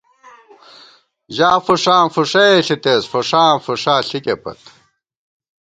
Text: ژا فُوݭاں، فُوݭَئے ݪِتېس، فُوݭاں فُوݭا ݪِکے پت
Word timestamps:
ژا 1.35 1.51
فُوݭاں، 1.65 2.03
فُوݭَئے 2.13 2.51
ݪِتېس، 2.65 3.03
فُوݭاں 3.11 3.51
فُوݭا 3.63 3.95
ݪِکے 4.07 4.35
پت 4.43 4.59